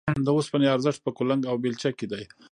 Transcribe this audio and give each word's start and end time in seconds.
د 0.25 0.27
اوسپنې 0.37 0.67
ارزښت 0.75 0.99
په 1.03 1.11
کلنګ 1.17 1.41
او 1.49 1.55
بېلچه 1.63 1.89
کې 1.97 2.05
دی 2.11 2.23